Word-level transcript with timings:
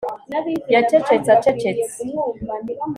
Yacecetse 0.73 1.29
acecetse 1.37 1.99